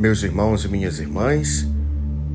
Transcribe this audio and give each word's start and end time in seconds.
Meus 0.00 0.22
irmãos 0.22 0.64
e 0.64 0.68
minhas 0.68 0.98
irmãs, 0.98 1.68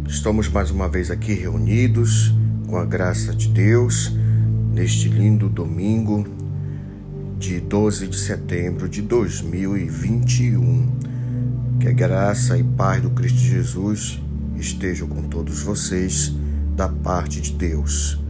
estamos 0.07 0.47
mais 0.47 0.69
uma 0.69 0.87
vez 0.87 1.09
aqui 1.09 1.33
reunidos 1.33 2.31
com 2.67 2.77
a 2.77 2.85
graça 2.85 3.33
de 3.33 3.47
Deus 3.47 4.13
neste 4.71 5.09
lindo 5.09 5.49
domingo 5.49 6.27
de 7.39 7.59
12 7.59 8.07
de 8.07 8.19
setembro 8.19 8.87
de 8.87 9.01
2021. 9.01 10.91
Que 11.79 11.87
a 11.87 11.91
graça 11.91 12.55
e 12.55 12.63
paz 12.63 13.01
do 13.01 13.09
Cristo 13.09 13.39
Jesus 13.39 14.21
estejam 14.55 15.07
com 15.07 15.23
todos 15.23 15.63
vocês 15.63 16.31
da 16.75 16.87
parte 16.87 17.41
de 17.41 17.51
Deus. 17.51 18.23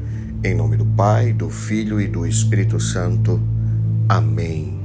Em 0.45 0.55
nome 0.55 0.77
do 0.77 0.85
Pai, 0.85 1.33
do 1.33 1.49
Filho 1.49 1.99
e 1.99 2.07
do 2.07 2.25
Espírito 2.25 2.79
Santo. 2.79 3.41
Amém. 4.07 4.79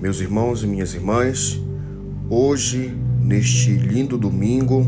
Meus 0.00 0.20
irmãos 0.20 0.62
e 0.62 0.66
minhas 0.68 0.94
irmãs, 0.94 1.60
hoje 2.30 2.96
neste 3.24 3.72
lindo 3.72 4.18
domingo, 4.18 4.86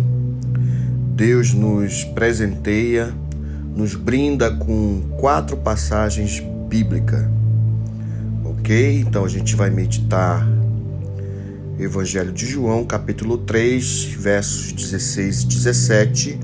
Deus 1.15 1.55
nos 1.55 2.05
presenteia, 2.05 3.15
nos 3.75 3.95
brinda 3.95 4.51
com 4.51 5.03
quatro 5.19 5.57
passagens 5.57 6.43
bíblicas. 6.69 7.25
Ok? 8.45 9.01
Então 9.01 9.25
a 9.25 9.29
gente 9.29 9.55
vai 9.55 9.71
meditar 9.71 10.47
Evangelho 11.79 12.33
de 12.33 12.47
João, 12.47 12.85
capítulo 12.85 13.39
3, 13.39 14.05
versos 14.19 14.73
16 14.73 15.43
e 15.43 15.47
17. 15.47 16.39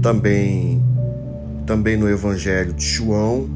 Também, 0.00 0.82
também 1.66 1.96
no 1.96 2.08
Evangelho 2.08 2.72
de 2.72 2.84
João, 2.84 3.48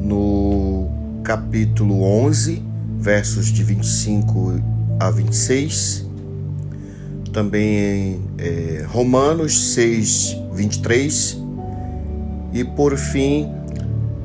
no 0.00 0.88
capítulo 1.24 2.02
11, 2.02 2.62
versos 2.98 3.46
de 3.46 3.64
25 3.64 4.75
a 4.98 5.10
26. 5.10 6.06
Também 7.32 8.20
é, 8.38 8.84
Romanos 8.88 9.74
6, 9.74 10.36
23. 10.52 11.38
E 12.52 12.64
por 12.64 12.96
fim, 12.96 13.50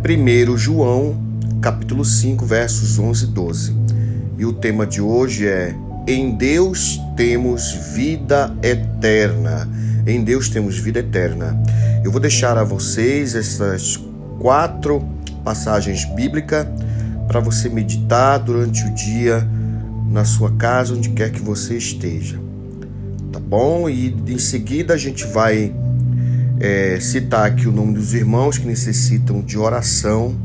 1 0.04 0.58
João, 0.58 1.18
capítulo 1.62 2.06
5, 2.06 2.46
versos 2.46 2.98
11 2.98 3.24
e 3.24 3.28
12. 3.28 3.76
E 4.38 4.46
o 4.46 4.54
tema 4.54 4.88
de 4.88 5.02
hoje 5.02 5.48
é 5.48 5.76
Em 6.08 6.36
Deus 6.36 7.00
temos 7.16 7.72
vida 7.94 8.56
eterna. 8.64 9.70
Em 10.08 10.24
Deus 10.24 10.50
temos 10.50 10.80
vida 10.80 11.00
eterna. 11.00 11.62
Eu 12.04 12.12
vou 12.12 12.20
deixar 12.20 12.58
a 12.58 12.64
vocês 12.64 13.36
essas 13.36 14.00
quatro 14.40 15.08
passagens 15.44 16.06
bíblicas 16.16 16.66
para 17.28 17.40
você 17.40 17.70
meditar 17.70 18.40
durante 18.40 18.84
o 18.84 18.94
dia 18.94 19.48
na 20.12 20.26
sua 20.26 20.52
casa, 20.52 20.94
onde 20.94 21.10
quer 21.10 21.32
que 21.32 21.42
você 21.42 21.78
esteja. 21.78 22.40
Tá 23.32 23.40
bom? 23.40 23.90
E 23.90 24.14
em 24.28 24.38
seguida 24.38 24.94
a 24.94 24.98
gente 24.98 25.26
vai 25.26 25.74
é, 26.60 27.00
citar 27.00 27.46
aqui 27.46 27.68
o 27.68 27.72
nome 27.72 27.94
dos 27.94 28.14
irmãos 28.14 28.58
que 28.58 28.68
necessitam 28.68 29.42
de 29.42 29.58
oração, 29.58 30.36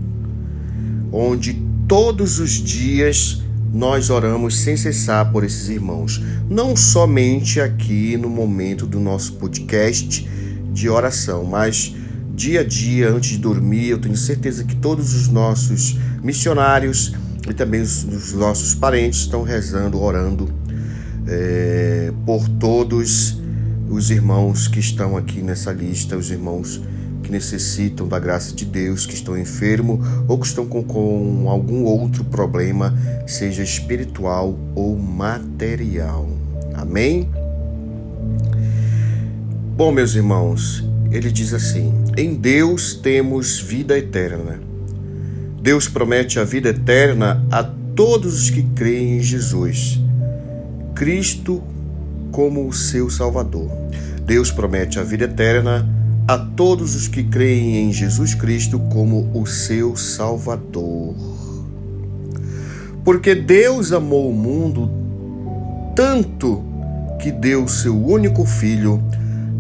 onde 1.13 1.55
todos 1.89 2.39
os 2.39 2.53
dias 2.53 3.43
nós 3.73 4.09
oramos 4.09 4.57
sem 4.61 4.77
cessar 4.77 5.31
por 5.33 5.45
esses 5.45 5.69
irmãos. 5.69 6.23
Não 6.49 6.77
somente 6.77 7.61
aqui 7.61 8.17
no 8.17 8.31
momento 8.31 8.87
do 8.87 9.01
nosso 9.01 9.35
podcast 9.35 10.27
de 10.73 10.89
oração, 10.89 11.45
mas 11.45 11.95
dia 12.35 12.61
a 12.61 12.65
dia, 12.65 13.11
antes 13.11 13.31
de 13.31 13.39
dormir, 13.39 13.89
eu 13.89 13.99
tenho 13.99 14.17
certeza 14.17 14.63
que 14.63 14.77
todos 14.77 15.15
os 15.15 15.29
nossos 15.29 15.99
missionários 16.23 17.15
e 17.49 17.55
também 17.55 17.81
os, 17.81 18.05
os 18.05 18.33
nossos 18.33 18.75
parentes 18.75 19.21
estão 19.21 19.43
rezando, 19.43 20.01
orando 20.01 20.49
é, 21.27 22.13
por 22.25 22.49
todos 22.49 23.41
os 23.89 24.11
irmãos 24.11 24.69
que 24.69 24.81
estão 24.81 25.17
aqui 25.17 25.43
nessa 25.43 25.73
lista, 25.73 26.17
os 26.17 26.31
irmãos 26.31 26.81
que 27.23 27.31
necessitam 27.31 28.07
da 28.07 28.19
graça 28.19 28.55
de 28.55 28.65
Deus, 28.65 29.05
que 29.05 29.15
estão 29.15 29.37
enfermos 29.37 30.07
ou 30.29 30.39
que 30.39 30.47
estão 30.47 30.67
com, 30.67 30.83
com 30.83 31.47
algum 31.49 31.83
outro 31.85 32.25
problema, 32.25 32.97
seja 33.27 33.63
espiritual 33.63 34.57
ou 34.75 34.97
material. 34.97 36.29
Amém? 36.75 37.29
Bom, 39.77 39.93
meus 39.93 40.15
irmãos, 40.15 40.85
ele 41.11 41.31
diz 41.31 41.53
assim: 41.53 41.93
Em 42.17 42.35
Deus 42.35 42.95
temos 42.95 43.61
vida 43.61 43.99
eterna. 43.99 44.66
Deus 45.67 45.89
promete 45.89 46.39
a 46.39 46.45
vida 46.45 46.69
eterna 46.69 47.45
a 47.51 47.61
todos 47.65 48.41
os 48.41 48.51
que 48.51 48.63
creem 48.63 49.17
em 49.17 49.21
Jesus, 49.21 49.99
Cristo 50.95 51.61
como 52.31 52.69
o 52.69 52.73
seu 52.73 53.11
Salvador. 53.11 53.69
Deus 54.25 54.53
promete 54.53 55.01
a 55.01 55.03
vida 55.03 55.25
eterna 55.25 55.85
a 56.29 56.39
todos 56.39 56.95
os 56.95 57.09
que 57.09 57.25
creem 57.25 57.79
em 57.79 57.93
Jesus 57.93 58.33
Cristo 58.33 58.79
como 58.79 59.29
o 59.35 59.45
seu 59.45 59.97
Salvador. 59.97 61.17
Porque 63.05 63.35
Deus 63.35 63.93
amou 63.93 64.31
o 64.31 64.33
mundo 64.33 64.89
tanto 65.97 66.63
que 67.21 67.33
deu 67.33 67.65
o 67.65 67.69
seu 67.69 68.01
único 68.01 68.47
Filho 68.47 69.03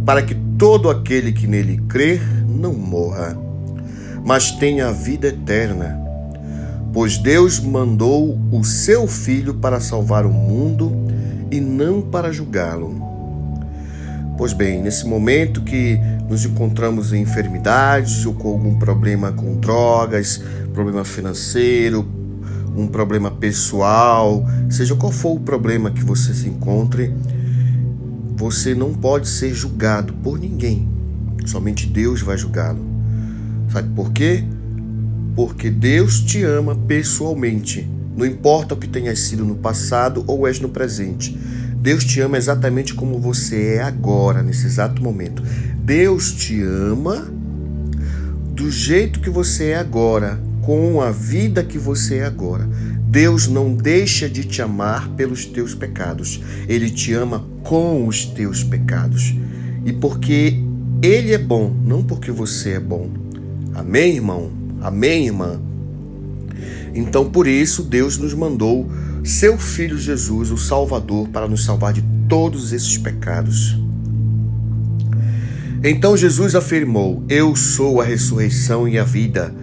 para 0.04 0.22
que 0.22 0.36
todo 0.56 0.88
aquele 0.88 1.32
que 1.32 1.48
nele 1.48 1.82
crer 1.88 2.22
não 2.48 2.74
morra, 2.74 3.36
mas 4.26 4.50
tenha 4.50 4.88
a 4.88 4.92
vida 4.92 5.28
eterna. 5.28 5.96
Pois 6.92 7.16
Deus 7.16 7.60
mandou 7.60 8.36
o 8.50 8.64
seu 8.64 9.06
Filho 9.06 9.54
para 9.54 9.78
salvar 9.78 10.26
o 10.26 10.32
mundo 10.32 10.92
e 11.48 11.60
não 11.60 12.02
para 12.02 12.32
julgá-lo. 12.32 13.00
Pois 14.36 14.52
bem, 14.52 14.82
nesse 14.82 15.06
momento 15.06 15.62
que 15.62 15.96
nos 16.28 16.44
encontramos 16.44 17.12
em 17.12 17.22
enfermidades 17.22 18.26
ou 18.26 18.34
com 18.34 18.48
algum 18.48 18.76
problema 18.76 19.30
com 19.30 19.60
drogas, 19.60 20.42
problema 20.74 21.04
financeiro, 21.04 22.04
um 22.76 22.88
problema 22.88 23.30
pessoal, 23.30 24.44
seja 24.68 24.96
qual 24.96 25.12
for 25.12 25.36
o 25.36 25.40
problema 25.40 25.92
que 25.92 26.04
você 26.04 26.34
se 26.34 26.48
encontre, 26.48 27.14
você 28.36 28.74
não 28.74 28.92
pode 28.92 29.28
ser 29.28 29.54
julgado 29.54 30.12
por 30.14 30.36
ninguém. 30.36 30.88
Somente 31.46 31.86
Deus 31.86 32.20
vai 32.22 32.36
julgá-lo. 32.36 32.95
Sabe 33.72 33.88
por 33.94 34.12
quê? 34.12 34.44
Porque 35.34 35.70
Deus 35.70 36.20
te 36.20 36.42
ama 36.42 36.74
pessoalmente. 36.74 37.88
Não 38.16 38.24
importa 38.24 38.74
o 38.74 38.76
que 38.76 38.88
tenha 38.88 39.14
sido 39.14 39.44
no 39.44 39.56
passado 39.56 40.24
ou 40.26 40.46
és 40.46 40.58
no 40.60 40.68
presente. 40.68 41.38
Deus 41.76 42.04
te 42.04 42.20
ama 42.20 42.38
exatamente 42.38 42.94
como 42.94 43.20
você 43.20 43.74
é 43.74 43.82
agora, 43.82 44.42
nesse 44.42 44.66
exato 44.66 45.02
momento. 45.02 45.42
Deus 45.84 46.32
te 46.32 46.62
ama 46.62 47.30
do 48.54 48.70
jeito 48.70 49.20
que 49.20 49.28
você 49.28 49.66
é 49.66 49.76
agora, 49.76 50.40
com 50.62 51.00
a 51.00 51.10
vida 51.10 51.62
que 51.62 51.78
você 51.78 52.16
é 52.16 52.24
agora. 52.24 52.66
Deus 53.06 53.46
não 53.46 53.74
deixa 53.74 54.28
de 54.28 54.44
te 54.44 54.60
amar 54.60 55.08
pelos 55.10 55.44
teus 55.44 55.74
pecados. 55.74 56.42
Ele 56.66 56.90
te 56.90 57.12
ama 57.12 57.44
com 57.62 58.06
os 58.06 58.24
teus 58.24 58.64
pecados. 58.64 59.34
E 59.84 59.92
porque 59.92 60.58
Ele 61.02 61.32
é 61.32 61.38
bom, 61.38 61.72
não 61.84 62.02
porque 62.02 62.32
você 62.32 62.70
é 62.70 62.80
bom. 62.80 63.25
Amém, 63.76 64.14
irmão? 64.14 64.50
Amém, 64.80 65.26
irmã? 65.26 65.60
Então, 66.94 67.30
por 67.30 67.46
isso, 67.46 67.82
Deus 67.82 68.16
nos 68.16 68.32
mandou 68.32 68.90
seu 69.22 69.58
Filho 69.58 69.98
Jesus, 69.98 70.50
o 70.50 70.56
Salvador, 70.56 71.28
para 71.28 71.46
nos 71.46 71.64
salvar 71.64 71.92
de 71.92 72.02
todos 72.28 72.72
esses 72.72 72.96
pecados. 72.96 73.78
Então 75.84 76.16
Jesus 76.16 76.54
afirmou: 76.54 77.22
Eu 77.28 77.54
sou 77.54 78.00
a 78.00 78.04
ressurreição 78.04 78.88
e 78.88 78.98
a 78.98 79.04
vida. 79.04 79.54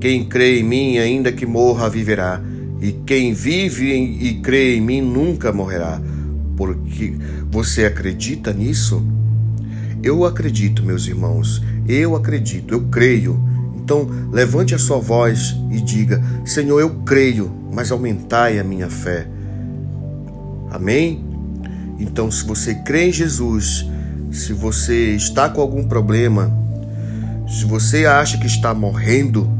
Quem 0.00 0.28
crê 0.28 0.60
em 0.60 0.64
mim, 0.64 0.98
ainda 0.98 1.30
que 1.30 1.46
morra, 1.46 1.88
viverá 1.88 2.42
e 2.80 2.92
quem 3.04 3.34
vive 3.34 3.92
e 3.92 4.40
crê 4.40 4.76
em 4.76 4.80
mim 4.80 5.02
nunca 5.02 5.52
morrerá. 5.52 6.00
Porque 6.56 7.14
você 7.50 7.84
acredita 7.84 8.52
nisso? 8.52 9.04
Eu 10.02 10.24
acredito, 10.24 10.82
meus 10.82 11.06
irmãos, 11.06 11.62
eu 11.86 12.16
acredito, 12.16 12.72
eu 12.72 12.82
creio. 12.88 13.49
Então, 13.90 14.08
levante 14.30 14.72
a 14.72 14.78
sua 14.78 14.98
voz 14.98 15.56
e 15.68 15.80
diga: 15.80 16.22
Senhor, 16.44 16.78
eu 16.78 17.02
creio, 17.02 17.50
mas 17.72 17.90
aumentai 17.90 18.60
a 18.60 18.62
minha 18.62 18.88
fé. 18.88 19.26
Amém? 20.70 21.24
Então, 21.98 22.30
se 22.30 22.44
você 22.44 22.72
crê 22.72 23.08
em 23.08 23.12
Jesus, 23.12 23.84
se 24.30 24.52
você 24.52 25.16
está 25.16 25.48
com 25.48 25.60
algum 25.60 25.88
problema, 25.88 26.56
se 27.48 27.64
você 27.64 28.06
acha 28.06 28.38
que 28.38 28.46
está 28.46 28.72
morrendo, 28.72 29.50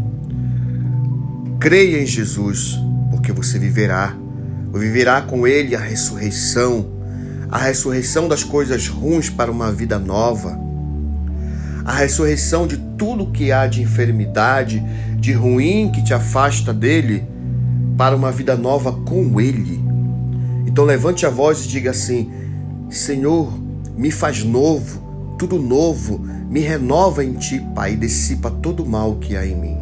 creia 1.59 2.01
em 2.01 2.07
Jesus 2.07 2.79
porque 3.11 3.33
você 3.33 3.59
viverá. 3.59 4.17
Viverá 4.73 5.23
com 5.23 5.45
Ele 5.45 5.75
a 5.75 5.81
ressurreição, 5.81 6.89
a 7.51 7.59
ressurreição 7.59 8.29
das 8.29 8.45
coisas 8.45 8.87
ruins 8.87 9.29
para 9.29 9.51
uma 9.51 9.73
vida 9.73 9.99
nova, 9.99 10.57
a 11.85 11.93
ressurreição 11.93 12.67
de 12.67 12.77
tudo 12.77 13.31
que 13.31 13.53
há 13.53 13.67
de 13.67 13.83
enfermidade, 13.83 14.83
de 15.19 15.33
ruim 15.33 15.91
que 15.93 16.03
te 16.03 16.15
afasta 16.15 16.73
dele, 16.73 17.25
para 17.97 18.17
uma 18.17 18.33
vida 18.33 18.57
nova 18.57 18.93
com 18.93 19.41
Ele. 19.41 19.81
Então 20.67 20.85
levante 20.85 21.27
a 21.27 21.31
voz 21.31 21.65
e 21.65 21.69
diga 21.69 21.91
assim: 21.91 22.31
Senhor, 22.89 23.53
me 23.97 24.11
faz 24.11 24.43
novo, 24.43 25.37
tudo 25.39 25.59
novo, 25.59 26.19
me 26.19 26.61
renova 26.61 27.25
em 27.25 27.35
ti, 27.35 27.61
Pai, 27.75 27.93
e 27.93 27.97
dissipa 27.97 28.51
todo 28.51 28.83
o 28.83 28.89
mal 28.89 29.17
que 29.17 29.37
há 29.37 29.47
em 29.47 29.57
mim. 29.57 29.79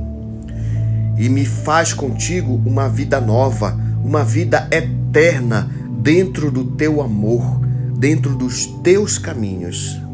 E 1.17 1.29
me 1.29 1.45
faz 1.45 1.93
contigo 1.93 2.61
uma 2.65 2.89
vida 2.89 3.21
nova, 3.21 3.79
uma 4.05 4.25
vida 4.25 4.69
eterna 4.71 5.71
dentro 6.01 6.51
do 6.51 6.65
teu 6.65 7.01
amor, 7.01 7.61
dentro 7.97 8.37
dos 8.37 8.67
teus 8.83 9.19
caminhos. 9.19 10.08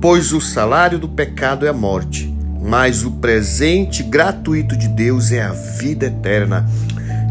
Pois 0.00 0.32
o 0.32 0.40
salário 0.40 0.98
do 0.98 1.08
pecado 1.08 1.64
é 1.64 1.70
a 1.70 1.72
morte, 1.72 2.32
mas 2.62 3.04
o 3.04 3.12
presente 3.12 4.02
gratuito 4.02 4.76
de 4.76 4.88
Deus 4.88 5.32
é 5.32 5.42
a 5.42 5.52
vida 5.52 6.06
eterna, 6.06 6.68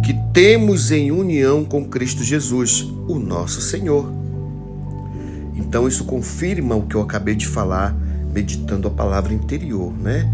que 0.04 0.14
temos 0.34 0.92
em 0.92 1.12
união 1.12 1.64
com 1.64 1.86
Cristo 1.86 2.24
Jesus, 2.24 2.82
o 3.08 3.20
nosso 3.20 3.62
Senhor. 3.62 4.12
Então 5.56 5.88
isso 5.88 6.06
confirma 6.06 6.76
o 6.76 6.84
que 6.84 6.96
eu 6.96 7.02
acabei 7.02 7.36
de 7.36 7.48
falar, 7.48 7.96
meditando 8.34 8.88
a 8.88 8.92
palavra 8.92 9.34
interior, 9.34 9.94
né? 9.94 10.28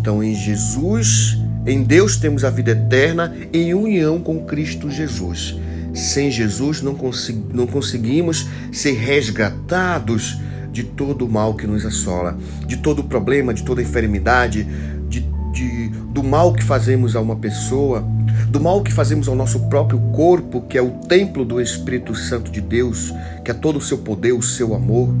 Então 0.00 0.22
em 0.22 0.34
Jesus, 0.34 1.38
em 1.66 1.82
Deus 1.82 2.16
temos 2.16 2.44
a 2.44 2.50
vida 2.50 2.70
eterna 2.70 3.36
em 3.52 3.74
união 3.74 4.18
com 4.20 4.44
Cristo 4.44 4.90
Jesus. 4.90 5.54
Sem 5.94 6.30
Jesus 6.30 6.80
não, 6.80 6.94
consegui, 6.94 7.44
não 7.52 7.66
conseguimos 7.66 8.46
ser 8.72 8.92
resgatados 8.92 10.38
de 10.72 10.82
todo 10.84 11.24
o 11.24 11.28
mal 11.28 11.54
que 11.54 11.66
nos 11.66 11.84
assola, 11.84 12.36
de 12.66 12.76
todo 12.76 13.00
o 13.00 13.04
problema, 13.04 13.52
de 13.54 13.62
toda 13.62 13.80
a 13.80 13.84
enfermidade, 13.84 14.64
de, 15.08 15.20
de, 15.52 15.88
do 16.12 16.22
mal 16.22 16.52
que 16.52 16.62
fazemos 16.62 17.16
a 17.16 17.20
uma 17.20 17.36
pessoa, 17.36 18.04
do 18.48 18.60
mal 18.60 18.82
que 18.82 18.92
fazemos 18.92 19.28
ao 19.28 19.34
nosso 19.34 19.68
próprio 19.68 19.98
corpo, 20.12 20.62
que 20.62 20.78
é 20.78 20.82
o 20.82 20.90
templo 20.90 21.44
do 21.44 21.60
Espírito 21.60 22.14
Santo 22.14 22.50
de 22.50 22.60
Deus, 22.60 23.12
que 23.44 23.50
é 23.50 23.54
todo 23.54 23.76
o 23.76 23.80
seu 23.80 23.98
poder, 23.98 24.32
o 24.32 24.42
seu 24.42 24.74
amor. 24.74 25.12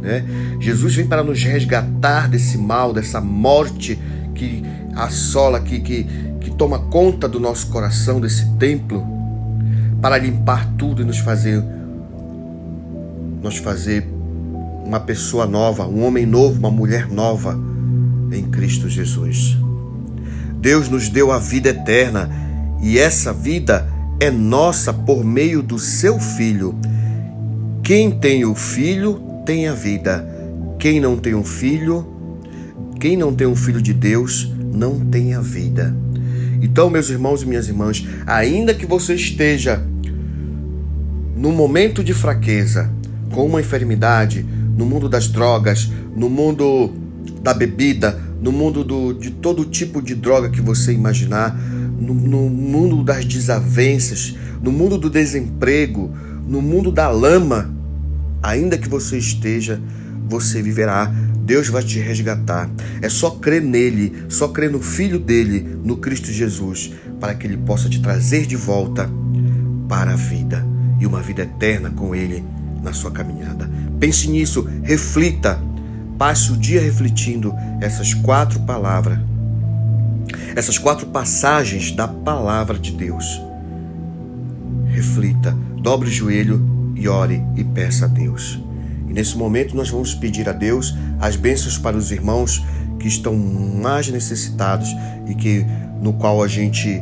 Né? 0.00 0.24
Jesus 0.60 0.94
vem 0.94 1.06
para 1.06 1.22
nos 1.22 1.42
resgatar 1.42 2.28
desse 2.28 2.58
mal, 2.58 2.92
dessa 2.92 3.20
morte 3.20 3.98
que 4.34 4.62
assola, 4.94 5.60
que, 5.60 5.80
que, 5.80 6.04
que 6.40 6.50
toma 6.52 6.78
conta 6.78 7.28
do 7.28 7.40
nosso 7.40 7.68
coração, 7.68 8.20
desse 8.20 8.48
templo, 8.56 9.04
para 10.00 10.18
limpar 10.18 10.72
tudo 10.76 11.02
e 11.02 11.04
nos 11.04 11.18
fazer, 11.18 11.62
nos 13.42 13.58
fazer 13.58 14.17
uma 14.88 14.98
pessoa 14.98 15.46
nova, 15.46 15.86
um 15.86 16.02
homem 16.02 16.24
novo, 16.24 16.58
uma 16.58 16.70
mulher 16.70 17.08
nova 17.08 17.60
em 18.32 18.44
Cristo 18.44 18.88
Jesus. 18.88 19.54
Deus 20.54 20.88
nos 20.88 21.10
deu 21.10 21.30
a 21.30 21.38
vida 21.38 21.68
eterna 21.68 22.30
e 22.80 22.98
essa 22.98 23.30
vida 23.30 23.86
é 24.18 24.30
nossa 24.30 24.90
por 24.90 25.22
meio 25.22 25.62
do 25.62 25.78
seu 25.78 26.18
Filho. 26.18 26.74
Quem 27.82 28.10
tem 28.10 28.46
o 28.46 28.54
Filho 28.54 29.22
tem 29.44 29.68
a 29.68 29.74
vida. 29.74 30.26
Quem 30.78 31.00
não 31.00 31.18
tem 31.18 31.34
um 31.34 31.44
filho, 31.44 32.06
quem 32.98 33.16
não 33.16 33.34
tem 33.34 33.46
um 33.46 33.56
filho 33.56 33.82
de 33.82 33.92
Deus, 33.92 34.50
não 34.72 35.00
tem 35.00 35.34
a 35.34 35.40
vida. 35.40 35.94
Então, 36.62 36.88
meus 36.88 37.10
irmãos 37.10 37.42
e 37.42 37.46
minhas 37.46 37.68
irmãs, 37.68 38.06
ainda 38.24 38.72
que 38.72 38.86
você 38.86 39.14
esteja 39.14 39.82
no 41.36 41.50
momento 41.50 42.02
de 42.02 42.14
fraqueza, 42.14 42.90
com 43.32 43.44
uma 43.44 43.60
enfermidade, 43.60 44.46
no 44.78 44.86
mundo 44.86 45.08
das 45.08 45.26
drogas, 45.26 45.90
no 46.14 46.30
mundo 46.30 46.94
da 47.42 47.52
bebida, 47.52 48.16
no 48.40 48.52
mundo 48.52 48.84
do, 48.84 49.12
de 49.12 49.32
todo 49.32 49.64
tipo 49.64 50.00
de 50.00 50.14
droga 50.14 50.48
que 50.48 50.60
você 50.60 50.92
imaginar, 50.92 51.52
no, 52.00 52.14
no 52.14 52.48
mundo 52.48 53.02
das 53.02 53.24
desavenças, 53.24 54.36
no 54.62 54.70
mundo 54.70 54.96
do 54.96 55.10
desemprego, 55.10 56.14
no 56.46 56.62
mundo 56.62 56.92
da 56.92 57.10
lama, 57.10 57.74
ainda 58.40 58.78
que 58.78 58.88
você 58.88 59.18
esteja, 59.18 59.82
você 60.28 60.62
viverá. 60.62 61.12
Deus 61.40 61.66
vai 61.68 61.82
te 61.82 61.98
resgatar. 61.98 62.70
É 63.02 63.08
só 63.08 63.30
crer 63.30 63.62
nele, 63.62 64.26
só 64.28 64.46
crer 64.46 64.70
no 64.70 64.80
Filho 64.80 65.18
dele, 65.18 65.66
no 65.82 65.96
Cristo 65.96 66.30
Jesus, 66.30 66.92
para 67.18 67.34
que 67.34 67.48
ele 67.48 67.56
possa 67.56 67.88
te 67.88 68.00
trazer 68.00 68.46
de 68.46 68.54
volta 68.54 69.10
para 69.88 70.12
a 70.12 70.16
vida 70.16 70.64
e 71.00 71.06
uma 71.06 71.20
vida 71.20 71.42
eterna 71.42 71.90
com 71.90 72.14
ele 72.14 72.44
na 72.82 72.92
sua 72.92 73.10
caminhada. 73.10 73.68
Pense 73.98 74.28
nisso, 74.28 74.68
reflita, 74.82 75.60
passe 76.16 76.52
o 76.52 76.56
dia 76.56 76.80
refletindo 76.80 77.54
essas 77.80 78.14
quatro 78.14 78.60
palavras 78.60 79.18
essas 80.58 80.78
quatro 80.78 81.06
passagens 81.06 81.92
da 81.92 82.08
palavra 82.08 82.78
de 82.78 82.92
Deus. 82.92 83.40
Reflita, 84.86 85.56
dobre 85.80 86.08
o 86.08 86.12
joelho 86.12 86.92
e 86.96 87.08
ore 87.08 87.42
e 87.56 87.62
peça 87.62 88.06
a 88.06 88.08
Deus. 88.08 88.60
E 89.08 89.12
nesse 89.12 89.36
momento 89.36 89.76
nós 89.76 89.88
vamos 89.88 90.14
pedir 90.14 90.48
a 90.48 90.52
Deus 90.52 90.94
as 91.20 91.36
bênçãos 91.36 91.78
para 91.78 91.96
os 91.96 92.10
irmãos 92.10 92.64
que 92.98 93.06
estão 93.06 93.36
mais 93.36 94.08
necessitados 94.08 94.88
e 95.28 95.34
que 95.34 95.64
no 96.02 96.12
qual 96.14 96.42
a 96.42 96.48
gente 96.48 97.00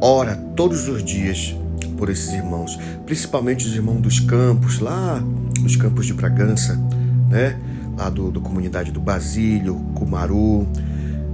ora 0.00 0.36
todos 0.54 0.88
os 0.88 1.02
dias 1.02 1.56
por 2.00 2.08
esses 2.08 2.32
irmãos, 2.32 2.78
principalmente 3.04 3.66
os 3.66 3.74
irmãos 3.74 4.00
dos 4.00 4.18
campos, 4.18 4.78
lá 4.78 5.22
os 5.62 5.76
campos 5.76 6.06
de 6.06 6.14
Bragança, 6.14 6.80
né? 7.28 7.58
Lá 7.96 8.08
do, 8.08 8.30
do 8.30 8.40
comunidade 8.40 8.90
do 8.90 9.00
Basílio, 9.00 9.74
Cumaru, 9.94 10.66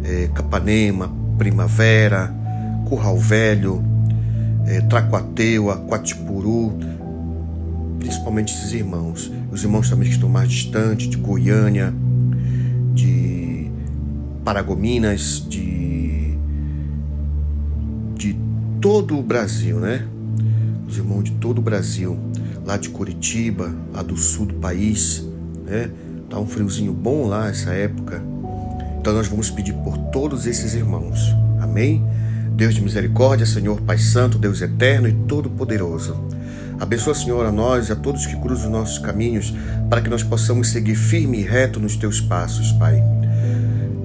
é, 0.02 0.28
Capanema, 0.34 1.08
Primavera, 1.38 2.34
Curral 2.88 3.16
Velho, 3.16 3.80
é, 4.66 4.80
Tracuateua, 4.80 5.76
Quatipuru, 5.86 6.72
principalmente 8.00 8.52
esses 8.52 8.72
irmãos. 8.72 9.30
Os 9.52 9.62
irmãos 9.62 9.88
também 9.88 10.08
que 10.08 10.14
estão 10.14 10.28
mais 10.28 10.50
distantes, 10.50 11.08
de 11.08 11.16
Goiânia, 11.16 11.94
de 12.92 13.70
Paragominas, 14.44 15.46
de, 15.48 16.36
de 18.16 18.36
todo 18.80 19.16
o 19.16 19.22
Brasil, 19.22 19.78
né? 19.78 20.04
Os 20.86 20.96
irmãos 20.96 21.24
de 21.24 21.32
todo 21.32 21.58
o 21.58 21.62
Brasil, 21.62 22.18
lá 22.64 22.76
de 22.76 22.88
Curitiba, 22.90 23.74
lá 23.92 24.02
do 24.02 24.16
sul 24.16 24.46
do 24.46 24.54
país, 24.54 25.26
né? 25.64 25.90
Tá 26.28 26.38
um 26.38 26.46
friozinho 26.46 26.92
bom 26.92 27.26
lá 27.26 27.48
essa 27.48 27.70
época 27.70 28.36
então 29.06 29.14
nós 29.14 29.28
vamos 29.28 29.48
pedir 29.48 29.72
por 29.72 29.96
todos 30.10 30.48
esses 30.48 30.74
irmãos. 30.74 31.32
Amém? 31.60 32.04
Deus 32.56 32.74
de 32.74 32.80
misericórdia, 32.80 33.46
Senhor 33.46 33.80
Pai 33.82 33.98
Santo, 33.98 34.36
Deus 34.36 34.60
eterno 34.60 35.06
e 35.06 35.12
todo-poderoso. 35.12 36.20
Abençoa, 36.80 37.14
Senhor, 37.14 37.46
a 37.46 37.52
nós 37.52 37.88
e 37.88 37.92
a 37.92 37.94
todos 37.94 38.26
que 38.26 38.34
cruzam 38.34 38.64
os 38.64 38.72
nossos 38.72 38.98
caminhos, 38.98 39.54
para 39.88 40.00
que 40.00 40.10
nós 40.10 40.24
possamos 40.24 40.70
seguir 40.70 40.96
firme 40.96 41.38
e 41.38 41.42
reto 41.42 41.78
nos 41.78 41.94
teus 41.94 42.20
passos, 42.20 42.72
Pai. 42.72 43.00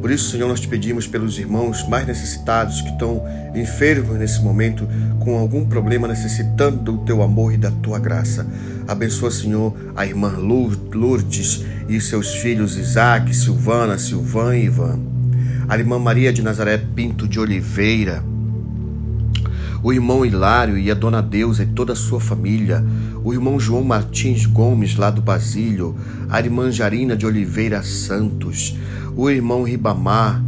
Por 0.02 0.10
isso, 0.10 0.32
Senhor, 0.32 0.48
nós 0.48 0.60
te 0.60 0.68
pedimos 0.68 1.06
pelos 1.06 1.38
irmãos 1.38 1.88
mais 1.88 2.08
necessitados 2.08 2.82
que 2.82 2.90
estão 2.90 3.24
enfermos 3.54 4.18
nesse 4.18 4.42
momento, 4.42 4.88
com 5.20 5.38
algum 5.38 5.64
problema, 5.64 6.08
necessitando 6.08 6.78
do 6.78 6.98
teu 7.06 7.22
amor 7.22 7.54
e 7.54 7.58
da 7.58 7.70
tua 7.70 8.00
graça. 8.00 8.48
Abençoa, 8.88 9.30
Senhor, 9.30 9.76
a 9.96 10.04
irmã 10.04 10.36
Lourdes 10.38 11.64
e 11.88 12.02
seus 12.02 12.34
filhos 12.34 12.78
Isaac, 12.78 13.32
Silvana, 13.36 14.00
Silvan 14.00 14.58
e 14.58 14.66
Ivan. 14.66 15.00
A 15.70 15.78
irmã 15.78 16.00
Maria 16.00 16.34
de 16.34 16.42
Nazaré 16.42 16.80
Pinto 16.80 17.28
de 17.28 17.40
Oliveira 17.40 18.24
o 19.84 19.92
irmão 19.92 20.24
Hilário 20.24 20.78
e 20.78 20.92
a 20.92 20.94
dona 20.94 21.22
Deusa 21.22 21.64
e 21.64 21.66
toda 21.66 21.94
a 21.94 21.96
sua 21.96 22.20
família, 22.20 22.84
o 23.24 23.34
irmão 23.34 23.60
João 23.60 23.84
Martins 23.84 24.46
Gomes, 24.46 24.96
lá 24.96 25.10
do 25.10 25.22
Basílio, 25.22 25.96
a 26.30 26.40
irmã 26.40 26.72
Jarina 26.72 27.16
de 27.16 27.26
Oliveira 27.26 27.82
Santos, 27.82 28.78
o 29.16 29.30
irmão 29.30 29.64
Ribamar 29.64 30.44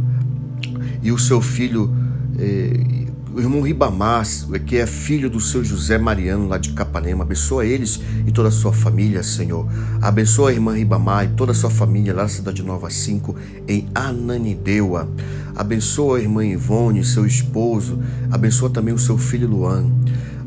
e 1.02 1.12
o 1.12 1.18
seu 1.18 1.40
filho, 1.40 1.94
eh, 2.38 3.04
o 3.34 3.40
irmão 3.40 3.60
Ribamar, 3.60 4.24
que 4.66 4.76
é 4.76 4.86
filho 4.86 5.28
do 5.28 5.40
seu 5.40 5.64
José 5.64 5.98
Mariano, 5.98 6.48
lá 6.48 6.56
de 6.56 6.72
Capanema. 6.72 7.24
Abençoa 7.24 7.66
eles 7.66 8.00
e 8.26 8.32
toda 8.32 8.48
a 8.48 8.52
sua 8.52 8.72
família, 8.72 9.22
Senhor. 9.22 9.66
Abençoa 10.00 10.50
a 10.50 10.52
irmã 10.52 10.74
Ribamar 10.74 11.24
e 11.24 11.28
toda 11.28 11.52
a 11.52 11.54
sua 11.54 11.70
família 11.70 12.14
lá 12.14 12.22
na 12.22 12.28
cidade 12.28 12.62
Nova 12.62 12.88
5, 12.88 13.36
em 13.68 13.88
Ananideua. 13.94 15.08
Abençoa 15.54 16.18
a 16.18 16.20
irmã 16.20 16.44
Ivone, 16.44 17.04
seu 17.04 17.26
esposo. 17.26 17.98
Abençoa 18.30 18.70
também 18.70 18.94
o 18.94 18.98
seu 18.98 19.18
filho 19.18 19.48
Luan. 19.48 19.90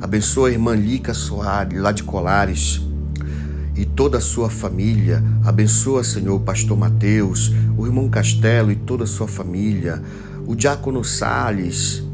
Abençoa 0.01 0.49
a 0.49 0.51
irmã 0.51 0.75
Lica 0.75 1.13
Soares, 1.13 1.79
lá 1.79 1.91
de 1.91 2.03
Colares. 2.03 2.86
E 3.77 3.85
toda 3.85 4.17
a 4.17 4.21
sua 4.21 4.49
família. 4.49 5.23
Abençoa, 5.45 6.03
Senhor, 6.03 6.35
o 6.35 6.39
pastor 6.39 6.77
Mateus, 6.77 7.53
o 7.77 7.85
irmão 7.85 8.09
Castelo 8.09 8.71
e 8.71 8.75
toda 8.75 9.03
a 9.03 9.07
sua 9.07 9.27
família. 9.27 10.01
O 10.47 10.55
diácono 10.55 11.03
Sales 11.03 12.07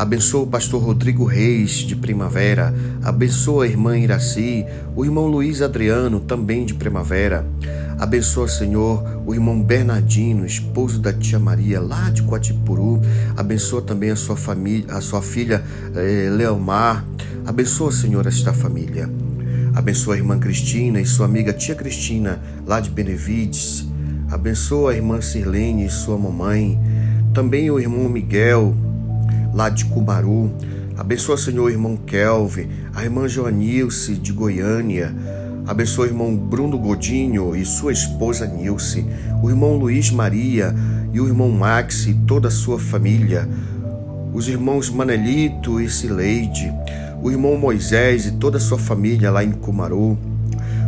Abençoa 0.00 0.44
o 0.44 0.46
pastor 0.46 0.82
Rodrigo 0.82 1.24
Reis, 1.26 1.72
de 1.72 1.94
Primavera. 1.94 2.74
Abençoa 3.02 3.64
a 3.64 3.66
irmã 3.66 3.98
Iraci, 3.98 4.64
o 4.96 5.04
irmão 5.04 5.26
Luiz 5.26 5.60
Adriano, 5.60 6.20
também 6.20 6.64
de 6.64 6.72
Primavera. 6.72 7.46
Abençoa, 7.98 8.48
Senhor, 8.48 9.04
o 9.26 9.34
irmão 9.34 9.62
Bernardino, 9.62 10.46
esposo 10.46 10.98
da 10.98 11.12
tia 11.12 11.38
Maria, 11.38 11.80
lá 11.80 12.08
de 12.08 12.22
Coatipuru. 12.22 12.98
Abençoa 13.36 13.82
também 13.82 14.10
a 14.10 14.16
sua 14.16 14.36
família, 14.36 14.94
a 14.94 15.02
sua 15.02 15.20
filha 15.20 15.62
eh, 15.94 16.30
Leomar. 16.30 17.04
Abençoa, 17.44 17.92
Senhor, 17.92 18.26
esta 18.26 18.54
família. 18.54 19.06
Abençoa 19.80 20.12
a 20.14 20.18
irmã 20.18 20.38
Cristina 20.38 21.00
e 21.00 21.06
sua 21.06 21.24
amiga 21.24 21.54
tia 21.54 21.74
Cristina, 21.74 22.38
lá 22.66 22.80
de 22.80 22.90
Benevides. 22.90 23.88
Abençoa 24.30 24.92
a 24.92 24.94
irmã 24.94 25.22
Sirlene 25.22 25.86
e 25.86 25.88
sua 25.88 26.18
mamãe. 26.18 26.78
Também 27.32 27.70
o 27.70 27.80
irmão 27.80 28.06
Miguel, 28.06 28.76
lá 29.54 29.70
de 29.70 29.86
Cumaru. 29.86 30.52
Abençoa, 30.98 31.38
Senhor, 31.38 31.64
o 31.64 31.70
irmão 31.70 31.96
Kelvin, 31.96 32.68
a 32.94 33.02
irmã 33.02 33.26
Joanilce, 33.26 34.16
de 34.16 34.34
Goiânia. 34.34 35.14
Abençoa 35.66 36.04
o 36.04 36.08
irmão 36.08 36.36
Bruno 36.36 36.76
Godinho 36.76 37.56
e 37.56 37.64
sua 37.64 37.90
esposa 37.90 38.46
Nilce, 38.46 39.06
o 39.42 39.48
irmão 39.48 39.78
Luiz 39.78 40.10
Maria 40.10 40.74
e 41.10 41.18
o 41.18 41.26
irmão 41.26 41.50
Max 41.50 42.06
e 42.06 42.12
toda 42.12 42.48
a 42.48 42.50
sua 42.50 42.78
família, 42.78 43.48
os 44.34 44.46
irmãos 44.46 44.90
Manelito 44.90 45.80
e 45.80 45.88
Sileide, 45.88 46.70
o 47.22 47.30
irmão 47.30 47.56
Moisés 47.56 48.26
e 48.26 48.32
toda 48.32 48.56
a 48.56 48.60
sua 48.60 48.78
família 48.78 49.30
lá 49.30 49.44
em 49.44 49.52
Cumaru, 49.52 50.18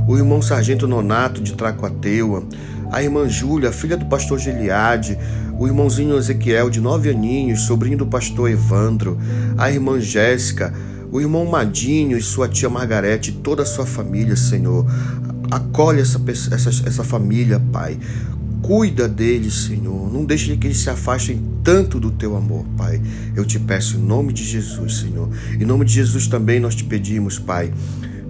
o 0.07 0.17
irmão 0.17 0.41
Sargento 0.43 0.89
Nonato 0.89 1.41
de 1.41 1.53
Tracoateua, 1.55 2.45
a 2.91 3.03
irmã 3.03 3.29
Júlia, 3.29 3.73
filha 3.73 3.97
do 3.97 4.07
pastor 4.07 4.39
Giliade, 4.39 5.19
o 5.59 5.67
irmãozinho 5.67 6.17
Ezequiel 6.17 6.69
de 6.69 6.81
nove 6.81 7.11
aninhos, 7.11 7.62
sobrinho 7.62 7.99
do 7.99 8.07
pastor 8.07 8.51
Evandro, 8.51 9.19
a 9.57 9.71
irmã 9.71 10.01
Jéssica, 10.01 10.73
o 11.11 11.21
irmão 11.21 11.45
Madinho 11.45 12.17
e 12.17 12.23
sua 12.23 12.49
tia 12.49 12.69
Margarete 12.69 13.31
e 13.31 13.35
toda 13.35 13.62
a 13.62 13.67
sua 13.67 13.87
família, 13.87 14.35
Senhor. 14.35 14.87
Acolhe 15.51 16.01
essa, 16.01 16.21
essa, 16.27 16.71
essa 16.89 17.05
família, 17.05 17.61
Pai. 17.73 17.99
Cuida 18.62 19.09
deles, 19.09 19.66
Senhor. 19.66 20.11
Não 20.12 20.25
deixe 20.25 20.57
que 20.57 20.69
eles 20.69 20.78
se 20.78 20.88
afastem 20.88 21.42
tanto 21.64 21.99
do 21.99 22.12
teu 22.12 22.37
amor, 22.37 22.64
Pai. 22.76 23.02
Eu 23.35 23.45
te 23.45 23.59
peço 23.59 23.97
em 23.97 24.00
nome 24.00 24.33
de 24.33 24.45
Jesus, 24.45 24.99
Senhor. 24.99 25.28
Em 25.61 25.64
nome 25.64 25.85
de 25.85 25.92
Jesus 25.92 26.28
também 26.28 26.61
nós 26.61 26.76
te 26.76 26.85
pedimos, 26.85 27.40
Pai, 27.40 27.75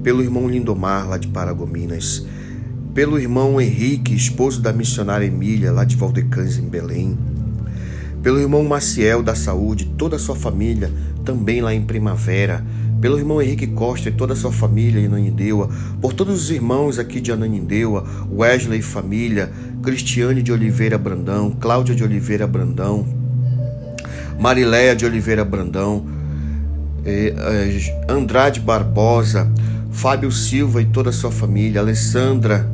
pelo 0.02 0.22
irmão 0.22 0.48
Lindomar, 0.48 1.06
lá 1.06 1.18
de 1.18 1.28
Paragominas, 1.28 2.26
pelo 2.94 3.18
irmão 3.18 3.60
Henrique, 3.60 4.14
esposo 4.14 4.62
da 4.62 4.72
missionária 4.72 5.26
Emília, 5.26 5.70
lá 5.70 5.84
de 5.84 5.96
Valdecães, 5.96 6.56
em 6.56 6.66
Belém, 6.66 7.16
pelo 8.22 8.40
irmão 8.40 8.64
Maciel 8.64 9.22
da 9.22 9.34
Saúde, 9.34 9.92
toda 9.98 10.16
a 10.16 10.18
sua 10.18 10.34
família, 10.34 10.90
também 11.26 11.60
lá 11.60 11.74
em 11.74 11.82
Primavera, 11.82 12.64
pelo 13.02 13.18
irmão 13.18 13.42
Henrique 13.42 13.66
Costa 13.66 14.08
e 14.08 14.12
toda 14.12 14.32
a 14.32 14.36
sua 14.36 14.52
família 14.52 15.00
em 15.00 15.06
Ananindeua, 15.06 15.68
por 16.00 16.12
todos 16.12 16.44
os 16.44 16.50
irmãos 16.52 17.00
aqui 17.00 17.20
de 17.20 17.32
Ananindeua, 17.32 18.06
Wesley 18.32 18.78
e 18.78 18.82
família, 18.82 19.50
Cristiane 19.82 20.40
de 20.40 20.52
Oliveira 20.52 20.96
Brandão, 20.96 21.50
Cláudia 21.50 21.96
de 21.96 22.04
Oliveira 22.04 22.46
Brandão, 22.46 23.04
Mariléia 24.38 24.94
de 24.94 25.04
Oliveira 25.04 25.44
Brandão, 25.44 26.06
eh, 27.04 27.34
eh, 27.36 28.04
Andrade 28.08 28.60
Barbosa, 28.60 29.50
Fábio 29.90 30.30
Silva 30.30 30.80
e 30.80 30.84
toda 30.84 31.10
a 31.10 31.12
sua 31.12 31.32
família, 31.32 31.80
Alessandra 31.80 32.70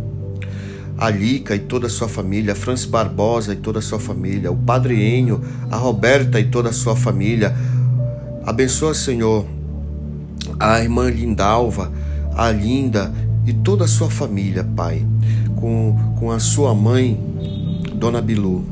Alica 0.98 1.54
e 1.54 1.60
toda 1.60 1.86
a 1.86 1.90
sua 1.90 2.08
família, 2.08 2.54
Francis 2.54 2.84
Barbosa 2.84 3.54
e 3.54 3.56
toda 3.56 3.78
a 3.78 3.82
sua 3.82 3.98
família, 3.98 4.52
o 4.52 4.56
Padre 4.56 5.00
Enio, 5.00 5.40
a 5.70 5.76
Roberta 5.76 6.38
e 6.38 6.44
toda 6.44 6.68
a 6.68 6.72
sua 6.72 6.94
família, 6.94 7.56
Abençoa, 8.44 8.94
Senhor, 8.94 9.46
a 10.58 10.80
irmã 10.80 11.10
Lindalva, 11.10 11.90
a 12.34 12.50
Linda 12.50 13.12
e 13.46 13.52
toda 13.52 13.84
a 13.84 13.88
sua 13.88 14.10
família, 14.10 14.64
Pai, 14.76 15.06
com, 15.56 15.96
com 16.18 16.30
a 16.30 16.38
sua 16.38 16.74
mãe, 16.74 17.18
Dona 17.94 18.20
Bilu. 18.20 18.64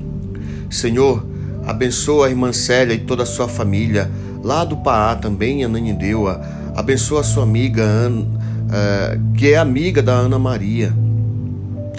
Senhor, 0.70 1.24
abençoa 1.66 2.26
a 2.26 2.30
irmã 2.30 2.52
Célia 2.52 2.94
e 2.94 2.98
toda 2.98 3.22
a 3.22 3.26
sua 3.26 3.48
família, 3.48 4.10
lá 4.42 4.64
do 4.64 4.76
Paá 4.76 5.16
também, 5.16 5.64
Ananindeua. 5.64 6.40
Abençoa 6.74 7.20
a 7.20 7.24
sua 7.24 7.42
amiga, 7.42 7.84
uh, 8.10 9.34
que 9.34 9.52
é 9.52 9.56
amiga 9.56 10.02
da 10.02 10.12
Ana 10.12 10.38
Maria. 10.38 10.92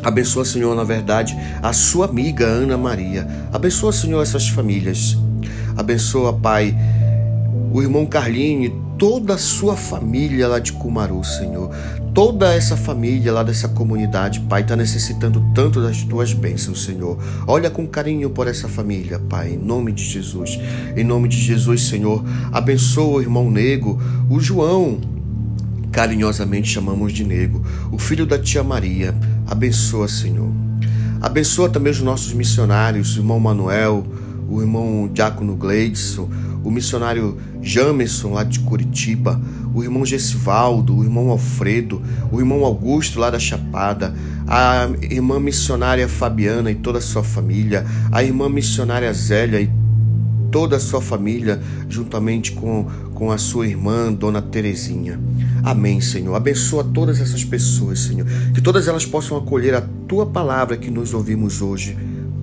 Abençoa, 0.04 0.46
Senhor, 0.46 0.76
na 0.76 0.84
verdade, 0.84 1.36
a 1.62 1.74
sua 1.74 2.06
amiga 2.06 2.46
Ana 2.46 2.78
Maria. 2.78 3.28
Abençoa, 3.52 3.92
Senhor, 3.92 4.22
essas 4.22 4.48
famílias. 4.48 5.18
Abençoa, 5.76 6.32
Pai, 6.34 6.78
o 7.72 7.82
irmão 7.82 8.06
Carlinho 8.06 8.66
e 8.66 8.74
toda 8.98 9.36
a 9.36 9.38
sua 9.38 9.76
família 9.76 10.48
lá 10.48 10.60
de 10.60 10.74
Cumaru, 10.74 11.24
Senhor. 11.24 11.70
Toda 12.14 12.54
essa 12.54 12.76
família 12.76 13.32
lá 13.32 13.44
dessa 13.44 13.68
comunidade, 13.68 14.40
Pai, 14.42 14.62
está 14.62 14.76
necessitando 14.76 15.44
tanto 15.54 15.82
das 15.82 16.02
tuas 16.04 16.34
bênçãos, 16.34 16.84
Senhor. 16.84 17.18
Olha 17.46 17.70
com 17.70 17.86
carinho 17.86 18.30
por 18.30 18.48
essa 18.48 18.68
família, 18.68 19.20
Pai, 19.20 19.54
em 19.54 19.58
nome 19.58 19.92
de 19.92 20.04
Jesus. 20.04 20.60
Em 20.96 21.04
nome 21.04 21.28
de 21.28 21.38
Jesus, 21.38 21.84
Senhor. 21.84 22.24
Abençoa 22.52 23.18
o 23.18 23.22
irmão 23.22 23.52
Nego, 23.52 24.02
o 24.30 24.40
João, 24.40 25.00
carinhosamente 25.92 26.70
chamamos 26.70 27.14
de 27.14 27.24
Nego, 27.24 27.62
o 27.92 28.00
filho 28.00 28.26
da 28.26 28.40
tia 28.40 28.64
Maria. 28.64 29.14
Abençoa, 29.46 30.08
Senhor. 30.08 30.50
Abençoa 31.22 31.70
também 31.70 31.92
os 31.92 32.02
nossos 32.02 32.34
missionários, 32.34 33.16
o 33.16 33.20
irmão 33.20 33.40
Manuel, 33.40 34.06
o 34.50 34.62
irmão 34.62 35.10
Diácono 35.12 35.56
Gleidson, 35.56 36.30
o 36.64 36.72
missionário 36.72 37.38
Jamerson, 37.68 38.34
lá 38.34 38.44
de 38.44 38.60
Curitiba, 38.62 39.40
o 39.74 39.84
irmão 39.84 40.06
Gessivaldo, 40.06 40.96
o 40.96 41.04
irmão 41.04 41.30
Alfredo, 41.30 42.02
o 42.32 42.40
irmão 42.40 42.64
Augusto, 42.64 43.20
lá 43.20 43.30
da 43.30 43.38
Chapada, 43.38 44.16
a 44.48 44.90
irmã 45.02 45.40
missionária 45.40 46.08
Fabiana 46.08 46.72
e 46.72 46.76
toda 46.76 47.00
a 47.00 47.02
sua 47.02 47.24
família, 47.24 47.86
a 48.12 48.24
irmã 48.24 48.48
missionária 48.48 49.12
Zélia 49.12 49.60
e 49.60 49.70
toda 50.50 50.78
a 50.78 50.80
sua 50.80 51.02
família, 51.02 51.62
juntamente 51.90 52.54
com, 52.54 52.88
com 53.14 53.32
a 53.32 53.38
sua 53.38 53.68
irmã, 53.68 54.14
Dona 54.14 54.42
Terezinha. 54.42 55.20
Amém, 55.62 56.00
Senhor. 56.00 56.34
Abençoa 56.36 56.84
todas 56.86 57.20
essas 57.20 57.44
pessoas, 57.44 58.00
Senhor. 58.00 58.26
Que 58.54 58.62
todas 58.62 58.88
elas 58.88 59.06
possam 59.06 59.38
acolher 59.38 59.76
a 59.76 59.84
tua 60.08 60.26
palavra 60.26 60.78
que 60.78 60.90
nos 60.90 61.14
ouvimos 61.14 61.62
hoje 61.62 61.98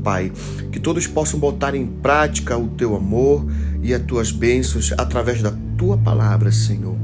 Pai. 0.04 0.30
Que 0.70 0.78
todos 0.78 1.06
possam 1.06 1.40
botar 1.40 1.74
em 1.74 1.86
prática 1.86 2.58
o 2.58 2.68
teu 2.68 2.94
amor 2.94 3.46
e 3.84 3.92
as 3.92 4.02
tuas 4.02 4.32
bênçãos 4.32 4.92
através 4.96 5.42
da 5.42 5.52
tua 5.76 5.96
palavra, 5.98 6.50
Senhor. 6.50 6.96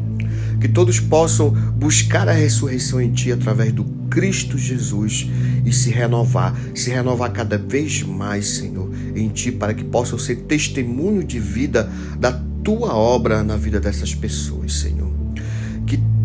Que 0.60 0.68
todos 0.68 0.99
possam 0.99 1.50
buscar 1.50 2.28
a 2.28 2.32
ressurreição 2.32 3.00
em 3.00 3.12
ti 3.12 3.30
através 3.30 3.72
do 3.72 3.84
Cristo 4.10 4.58
Jesus 4.58 5.28
e 5.64 5.72
se 5.72 5.90
renovar, 5.90 6.54
se 6.75 6.90
renovar 6.90 7.30
cada 7.32 7.56
vez 7.56 8.02
mais, 8.02 8.46
Senhor, 8.49 8.90
em 9.14 9.28
ti, 9.28 9.52
para 9.52 9.75
que 9.75 9.84
possam 9.84 10.18
ser 10.18 10.37
testemunho 10.37 11.22
de 11.22 11.38
vida 11.38 11.88
da 12.18 12.32
tua 12.64 12.94
obra 12.94 13.44
na 13.44 13.56
vida 13.56 13.78
dessas 13.78 14.14
pessoas, 14.14 14.72
Senhor 14.80 15.00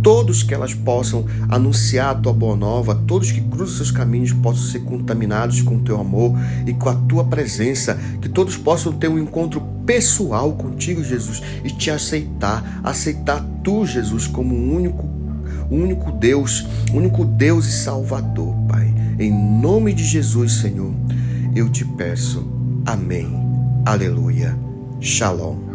todos 0.06 0.44
que 0.44 0.54
elas 0.54 0.72
possam 0.72 1.26
anunciar 1.50 2.12
a 2.12 2.20
tua 2.20 2.32
boa 2.32 2.56
nova, 2.56 2.94
todos 3.08 3.32
que 3.32 3.42
cruzam 3.42 3.78
seus 3.78 3.90
caminhos 3.90 4.32
possam 4.32 4.66
ser 4.66 4.82
contaminados 4.82 5.64
com 5.64 5.78
o 5.78 5.82
teu 5.82 6.00
amor 6.00 6.38
e 6.68 6.76
com 6.76 6.90
a 6.90 6.94
tua 6.94 7.24
presença, 7.24 7.98
que 8.22 8.30
todos 8.30 8.56
possam 8.56 8.94
ter 8.94 9.08
um 9.08 9.18
encontro 9.18 9.60
pessoal 9.84 10.54
contigo, 10.54 11.04
Jesus, 11.04 11.42
e 11.64 11.72
te 11.72 11.90
aceitar, 11.90 12.82
aceitar 12.84 13.44
tu, 13.64 13.84
Jesus, 13.84 14.28
como 14.28 14.54
o 14.54 14.76
único, 14.76 15.10
único 15.72 16.12
Deus, 16.12 16.68
único 16.94 17.26
Deus 17.26 17.66
e 17.66 17.72
Salvador, 17.72 18.54
Pai. 18.68 18.94
Em 19.18 19.32
nome 19.32 19.92
de 19.92 20.04
Jesus, 20.04 20.52
Senhor, 20.52 20.94
eu 21.56 21.68
te 21.68 21.84
peço. 21.84 22.46
Amém. 22.86 23.28
Aleluia. 23.84 24.56
Shalom. 25.02 25.75